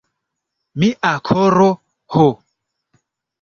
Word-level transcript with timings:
Mia 0.83 1.11
koro, 1.29 1.67
ho! 2.17 2.27